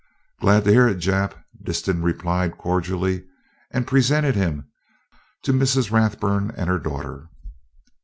"Glad 0.39 0.63
to 0.63 0.71
hear 0.71 0.87
it, 0.87 0.97
Jap," 0.97 1.33
Disston 1.63 2.01
replied 2.01 2.57
cordially, 2.57 3.23
and 3.69 3.85
presented 3.85 4.33
him 4.33 4.67
to 5.43 5.53
Mrs. 5.53 5.91
Rathburn 5.91 6.51
and 6.57 6.67
her 6.71 6.79
daughter. 6.79 7.29